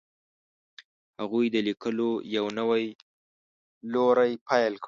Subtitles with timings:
[1.21, 2.83] هغوی د لیکلو یو نوی
[3.93, 4.79] لوری پیل کړ.